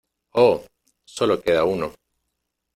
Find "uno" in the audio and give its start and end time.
1.63-1.93